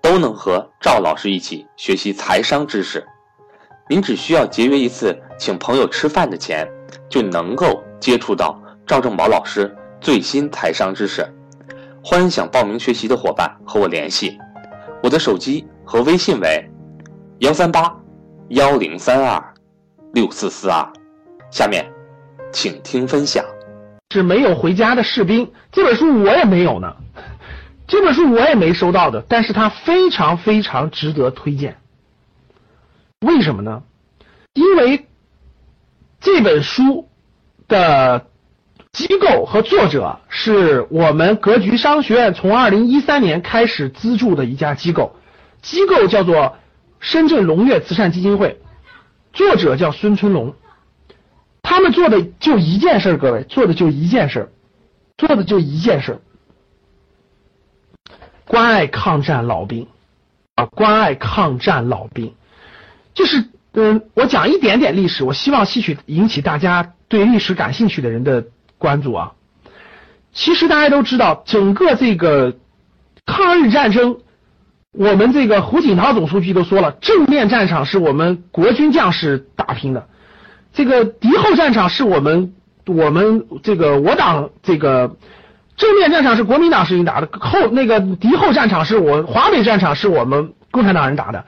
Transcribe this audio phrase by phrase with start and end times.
[0.00, 3.06] 都能和赵老师一起学习财商知识，
[3.88, 6.66] 您只需要节约一次请朋友吃饭的钱，
[7.08, 11.26] 就能够接触到赵正宝老师最新财商知识。
[12.02, 14.38] 欢迎想报名学习的伙伴和我联系，
[15.02, 16.70] 我的手机和微信为
[17.38, 17.94] 幺三八
[18.50, 19.54] 幺零三二
[20.14, 20.90] 六四四二。
[21.50, 21.84] 下面，
[22.52, 23.44] 请听分享。
[24.10, 26.94] 是没有回家的士兵，这本书我也没有呢。
[27.88, 31.78] 这本书我也没收到的，但是它非常非常值得推荐。
[33.20, 33.82] 为什么呢？
[34.52, 35.06] 因为
[36.20, 37.08] 这本书
[37.66, 38.26] 的
[38.92, 45.16] 机构和作者是我们格局商学院从二零一三年开始资助的一家机构，
[45.62, 46.56] 机构叫做
[47.00, 48.60] 深圳龙悦慈善基金会，
[49.32, 50.54] 作者叫孙春龙，
[51.62, 54.52] 他们做的就一件事，各位做的就一件事，
[55.16, 56.20] 做的就一件事。
[58.58, 59.86] 关爱抗战老兵
[60.56, 62.34] 啊，关爱抗战老兵，
[63.14, 69.34] 就是嗯，我讲一点点历史，我希望吸取引起大家对历史感兴趣的人的关注啊。
[70.32, 72.56] 其实大家都知道，整个这个
[73.24, 74.16] 抗日战争，
[74.90, 80.08] 我们这个胡锦涛总书记都说了，正面战场是我们国军将士打拼的，
[80.72, 82.54] 这个敌后战场是我们
[82.86, 85.14] 我们这个我党这个。
[85.78, 91.46] 正面战场是国民党士兵打的，后那个敌后战场是我华北战场是我们共产党人打的。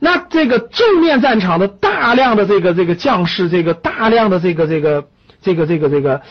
[0.00, 5.06] 那这个正面战场的大量的这个这个将士，这个大量的这个这个
[5.40, 6.22] 这个这个这个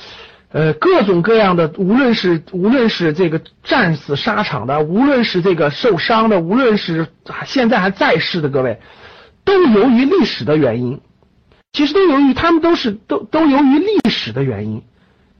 [0.51, 7.07] 呃各种各样的，无论是无论是这个战死沙场的，无论是这个受伤的，无论是
[7.45, 8.79] 现在还在世的各位，
[9.45, 10.99] 都由于历史的原因，
[11.71, 14.83] 其实都由于他们都是都都由于历史的原因。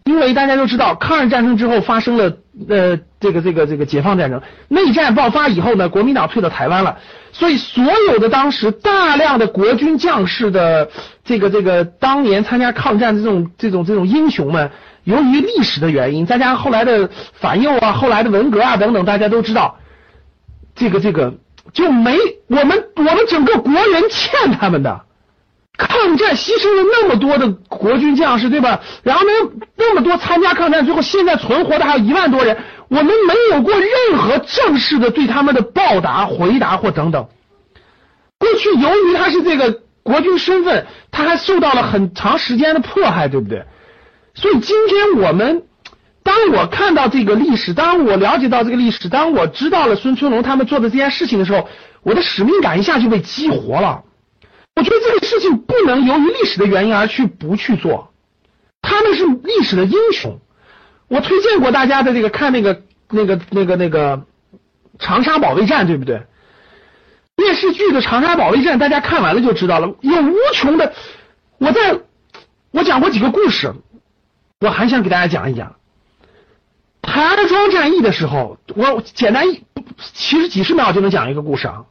[0.10, 2.34] 因为大家都知道，抗日战争之后发生了
[2.68, 6.98] 呃这个这个这个解放战争，内战爆发以后呢，国民党退到台湾了，
[7.32, 10.90] 所以所有的当时大量的国军将士的
[11.24, 14.72] 这个这个当年参加抗战的这种这种这种英雄们，
[15.04, 19.78] 由于历史的原因，再加上后来的反右啊，后来的文革啊等等，大家都知道，
[20.74, 21.36] 这个这个
[21.72, 25.02] 就没我们我们整个国人欠他们的。
[25.80, 28.82] 抗战牺牲了那么多的国军将士，对吧？
[29.02, 29.32] 然后呢，
[29.78, 32.58] 那么多参加抗战最后现在存活的还有一万多人，
[32.90, 37.28] 我们没有过任何正式的对他们的报答、回答或等等。
[38.38, 43.64] 过去由于他是这个国军身份，他还受到了很长时间的迫害，对不对？
[44.36, 45.64] 所以今天我们，
[46.24, 51.70] 当我看到这个历史，当我了解到这个历史，当我知道了孙春龙他们做的这件事情的时候，
[52.04, 54.04] 我的使命感一下就被激活了。
[54.80, 58.14] 我觉得这个事情不能由于历史的原因而去不去做，
[58.82, 60.40] 他们是历史的英雄。
[61.10, 64.26] 我推荐过大家的这个看那个那个那个那个
[64.98, 66.22] 长沙保卫战，对不对？
[67.36, 70.94] 电视剧的长沙保卫战，大家看完了就知道了，有无穷的。
[71.58, 72.00] 我在
[72.72, 73.74] 我讲过几个故事，
[74.62, 75.76] 我还想给大家讲一讲
[77.02, 79.66] 台儿庄战役的时候，我简单一
[80.14, 81.84] 其实几十秒就能讲一个故事啊。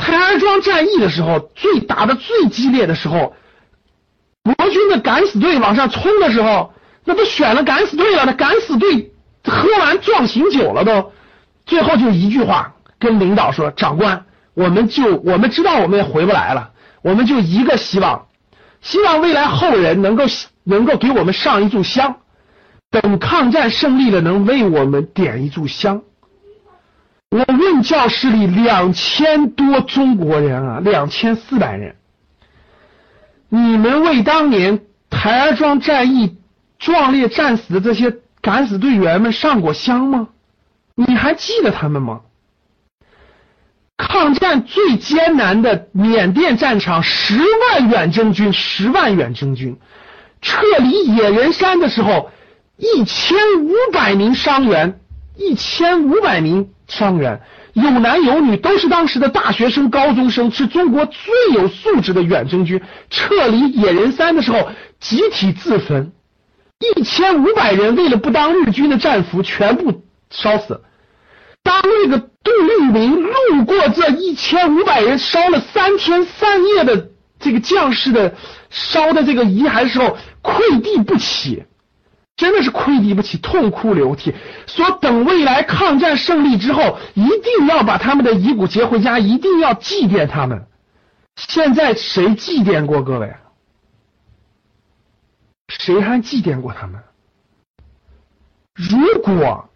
[0.00, 3.34] 台儿庄战役的时候，最打的最激烈的时候，
[4.42, 6.72] 国军的敢死队往上冲的时候，
[7.04, 8.24] 那都选了敢死队了。
[8.24, 9.12] 那敢死队
[9.44, 11.12] 喝完壮行酒了都，
[11.66, 14.24] 最后就一句话跟领导说：“长官，
[14.54, 16.70] 我们就我们知道我们也回不来了，
[17.02, 18.26] 我们就一个希望，
[18.80, 20.24] 希望未来后人能够
[20.64, 22.16] 能够给我们上一炷香，
[22.90, 26.02] 等抗战胜利了，能为我们点一炷香。”
[27.30, 31.94] 我问教室里两千多中国人啊，两千四百人，
[33.48, 36.38] 你们为当年台儿庄战役
[36.80, 40.28] 壮烈战死的这些敢死队员们上过香吗？
[40.96, 42.22] 你还记得他们吗？
[43.96, 49.78] 抗战最艰难的缅甸战场，十万远征军，十万远征军
[50.42, 52.32] 撤离野人山的时候，
[52.76, 54.99] 一千五百名伤员，
[55.40, 56.68] 一千五百名。
[56.86, 57.40] 伤员
[57.72, 62.82] 有男有女，都是当时的大学生、高中生，是中国最有素质的远征军。
[63.10, 66.10] 撤离野人山的时候，集体自焚，
[66.96, 70.80] 一千五百人为了不当日军的战俘，全部烧死。
[71.62, 78.34] 当那个杜聿明路过这一千五百人烧了三天三夜的这个将士的
[78.68, 81.62] 烧的这个遗骸时候，愧地不起，
[82.40, 84.34] 真的是愧地不起，痛哭流涕，
[84.66, 90.64] 说等未来抗战胜利之后，一定要把他们的遗骨接回家，一定要祭奠他们。
[91.36, 93.34] 现在谁祭奠过各位？
[95.68, 97.02] 谁还祭奠过他们？
[98.74, 99.68] 如果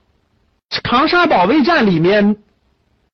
[0.70, 2.38] 长沙保卫战里面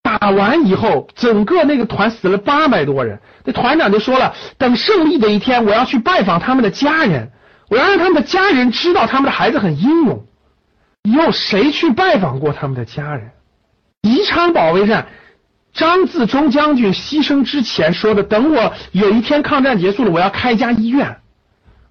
[0.00, 7.32] 打完以后，整个那个团死了八百多人，那团长就说了，等胜利的一天，我要去拜访他们的家人，
[7.70, 10.26] 我要让他们的家人知道他们的孩子很英勇。
[11.04, 13.30] 有谁去拜访过他们的家人？
[14.02, 15.06] 宜昌保卫战，
[15.72, 21.16] 张自忠将军牺牲之前说的，等我有一天抗战结束了，我要开一家医院。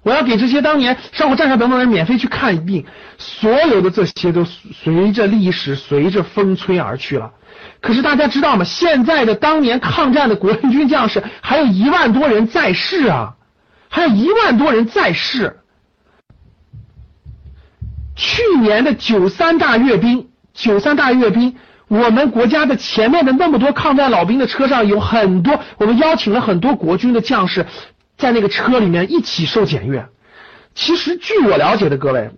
[0.02, 2.86] 我要给这些当年上过战场等等人免费去看病，
[3.18, 7.32] 所有的这些都随着历史随着风吹而去了。
[7.82, 8.64] 可是大家知道吗？
[8.64, 13.36] 现在的当年抗战的国军将士还有一万多人在世啊，
[13.90, 15.59] 还有一万多人在世。
[18.20, 21.56] 去年的九三大阅兵，九三大阅兵，
[21.88, 27.66] 我们国家的前面的那么多抗战老兵的车上有很多，我们邀请了很多国军的将士。
[28.18, 30.06] 在那个车里面一起受检阅。
[30.76, 32.32] 其实据我了解的各位，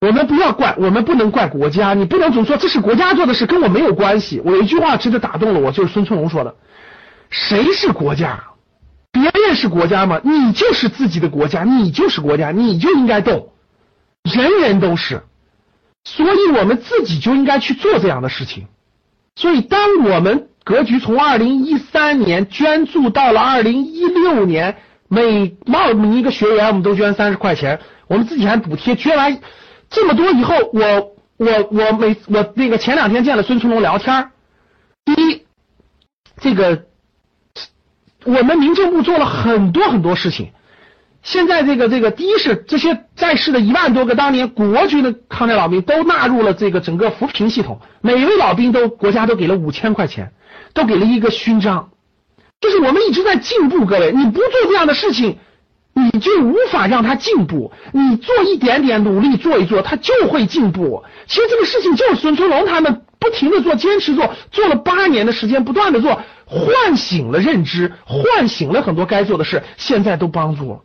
[0.00, 4.40] 我们不要怪，我们不能怪国家，你不能总说这是国家做的事，跟我没有关系。
[4.42, 6.54] 我有一句话真的打动了我，就是孙春龙说的
[7.28, 8.42] ：“谁是国家？
[9.12, 10.18] 别人是国家吗？
[10.24, 13.50] 你就是自己的国家，你就是国家，你就应该动。
[14.22, 15.22] 人人都是，
[16.04, 18.66] 所以我们自己就应该去做这样的事情。
[19.36, 24.76] 所以，当我们格局从二零一三年捐助到了二零一六年。
[25.12, 28.94] 每冒名一个学员，我们都捐三十块钱，我们自己还补贴。
[28.94, 29.40] 捐完
[29.88, 34.30] 这么多以后，我我我每我那个前两天见了孙春龙聊天
[35.04, 35.42] 第一，
[36.40, 36.84] 这个
[38.24, 40.52] 我们民政部做了很多很多事情。
[41.22, 50.32] 现在这个这个，第一是这些在世的一万多个当年国军的抗战老兵都纳入了这个整个扶贫系统，每位老兵都国家都给了五千块钱，
[50.72, 51.90] 都给了一个勋章。
[52.60, 55.38] 就是我们一直在进步，各位，你不做这样的事情，
[55.94, 57.72] 你就无法让他进步。
[57.92, 61.04] 你做一点点努力，做一做，他就会进步。
[61.26, 70.80] 其实这个事情就是孙春龙他们不停的做，坚持做，做了八年的时间，不断的做，唤醒了认知，唤醒了很多该做的事，现在都帮助了。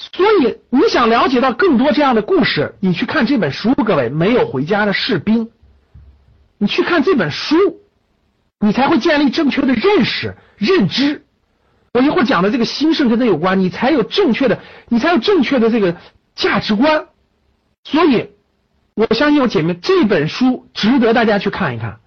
[0.00, 5.50] 所以你想了解到更多这样的故事，你去看这本书，各位，没有回家的士兵，
[6.58, 7.56] 你去看这本书。
[8.62, 11.24] 你才会建立正确的认识、认知。
[11.94, 14.58] 我一会儿讲的这个兴盛跟它有关，你才有正确的，
[14.90, 15.96] 你才有正确的这个
[16.34, 17.06] 价值观。
[17.84, 18.28] 所以，
[18.92, 22.00] 我相信我姐妹这本书值得大家去看一看，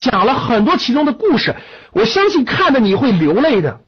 [0.00, 1.54] 讲了很多其中的故事。
[1.92, 3.80] 我相信看的你会流泪的。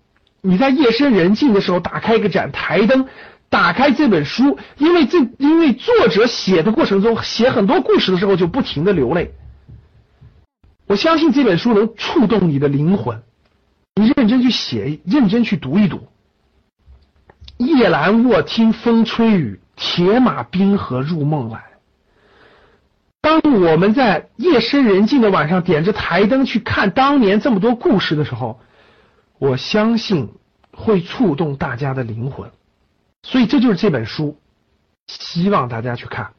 [0.43, 3.08] 你在夜深人静的时候打开一个盏台灯，
[3.54, 9.32] 打开这本书，因为这因为作者写的过程中写很多故事的时候就不停的流泪。
[10.88, 13.22] 我相信这本书能触动你的灵魂，
[13.94, 16.08] 你认真去写，认真去读一读。
[17.58, 21.62] 夜阑卧听风吹雨，铁马冰河入梦来。
[23.20, 28.58] 当我们在夜深人静的晚上点着台灯去看当年这么多故事的时候，
[29.38, 30.32] 我相信
[30.73, 32.50] 会触动大家的灵魂。
[33.25, 34.38] 所以这就是这本书，
[35.09, 36.35] 希望大家去看。